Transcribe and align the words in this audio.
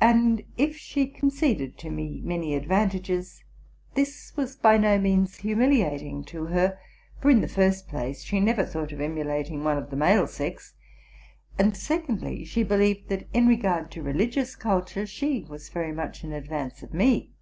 And, 0.00 0.44
if 0.56 0.76
she 0.76 1.08
conceded 1.08 1.76
to 1.78 1.90
me 1.90 2.20
many 2.22 2.54
advantages, 2.54 3.42
this 3.94 4.32
was 4.36 4.54
by 4.54 4.76
no 4.78 4.96
means 4.96 5.38
humiliating 5.38 6.22
to 6.26 6.44
her: 6.46 6.78
for, 7.20 7.32
in 7.32 7.40
the 7.40 7.48
first 7.48 7.88
place, 7.88 8.22
she 8.22 8.38
never 8.38 8.64
thought 8.64 8.92
of 8.92 9.00
emulating 9.00 9.64
one 9.64 9.76
of 9.76 9.90
the 9.90 9.96
male 9.96 10.28
sex; 10.28 10.74
and, 11.58 11.76
secondly, 11.76 12.44
she 12.44 12.62
believed, 12.62 13.08
that, 13.08 13.26
in 13.34 13.48
regard 13.48 13.90
to 13.90 14.04
religious 14.04 14.54
culture, 14.54 15.04
she 15.04 15.42
was 15.42 15.68
very 15.68 15.90
much 15.90 16.22
in 16.22 16.30
advance 16.32 16.84
of 16.84 16.94
me. 16.94 17.32